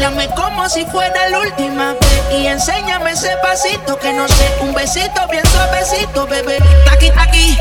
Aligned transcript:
Bailame 0.00 0.28
como 0.34 0.66
si 0.66 0.82
fuera 0.86 1.28
la 1.28 1.40
última 1.40 1.92
vez 1.92 2.22
y 2.32 2.46
enséñame 2.46 3.10
ese 3.10 3.36
pasito 3.42 3.98
que 3.98 4.10
no 4.14 4.26
sé, 4.28 4.50
un 4.62 4.72
besito 4.72 5.28
bien 5.30 5.44
suavecito, 5.52 6.26
bebé. 6.26 6.56
Taqui, 6.86 7.10
taqui, 7.10 7.58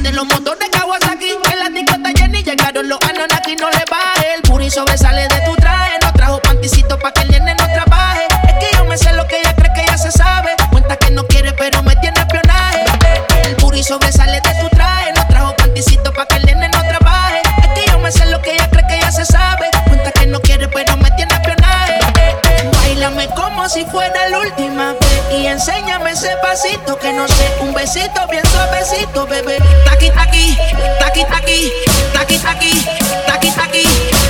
prenden 0.00 0.16
los 0.16 0.26
motores 0.26 0.68
Kawasaki. 0.70 1.30
En 1.52 1.58
la 1.58 1.68
discota 1.68 2.10
Jenny 2.16 2.42
llegaron 2.42 2.88
los 2.88 2.98
Anonaki. 3.02 3.56
No 3.56 3.68
le 3.70 3.84
baje, 3.90 4.34
el 4.36 4.42
puri 4.42 4.70
sobresale 4.70 5.28
de 5.28 5.40
tu 5.44 5.54
traje. 5.56 5.98
No 6.02 6.12
trajo 6.12 6.40
panticito 6.40 6.98
pa' 6.98 7.12
que 7.12 7.22
el 7.22 7.30
nene 7.30 7.54
no 7.54 7.66
trabaje. 7.66 8.26
Es 8.48 8.54
que 8.54 8.76
yo 8.76 8.84
me 8.86 8.96
sé 8.96 9.12
lo 9.12 9.26
que 9.26 9.38
ella 9.40 9.54
cree 9.54 9.72
que 9.74 9.84
ya 9.86 9.98
se 9.98 10.10
sabe. 10.10 10.50
Cuenta 10.70 10.96
que 10.96 11.10
no 11.10 11.26
quiere, 11.26 11.52
pero 11.52 11.82
me 11.82 11.94
tiene 11.96 12.18
espionaje. 12.18 12.84
El 13.44 13.56
puri 13.56 13.82
sobresale 13.82 14.40
de 14.40 14.60
tu 14.60 14.68
traje. 14.70 15.12
No 15.16 15.26
trajo 15.28 15.54
panticito 15.56 16.12
pa' 16.12 16.26
que 16.26 16.36
el 16.36 16.46
nene 16.46 16.68
no 16.68 16.80
trabaje. 16.82 17.42
Es 17.62 17.68
que 17.74 17.90
yo 17.90 17.98
me 17.98 18.10
sé 18.10 18.24
lo 18.26 18.40
que 18.40 18.54
ella 18.54 18.68
cree 18.70 18.86
que 18.86 18.98
ya 19.00 19.12
se 19.12 19.24
sabe. 19.26 19.70
Cuenta 19.86 20.12
que 20.12 20.26
no 20.26 20.40
quiere, 20.40 20.68
pero 20.68 20.96
me 20.96 21.10
tiene 21.12 21.34
espionaje. 21.34 21.98
Bailame 22.76 23.28
como 23.36 23.68
si 23.68 23.84
fuera 23.84 24.28
la 24.28 24.38
última 24.38 24.92
vez. 24.92 25.22
Y 25.38 25.46
enséñame 25.46 26.12
ese 26.12 26.30
pasito 26.42 26.98
que 26.98 27.12
no 27.12 27.28
sé. 27.28 27.50
Un 27.60 27.74
besito 27.74 28.26
bien 28.28 28.44
suavecito, 28.46 29.26
bebé. 29.26 29.58
taki 30.00 30.10
taki 30.16 30.56
taki 30.98 31.24
taki 31.30 31.58
taki 32.14 32.38
taki 32.38 32.70
taki 33.26 33.50
taki 33.52 33.84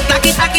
taki 0.08 0.32
taki. 0.32 0.49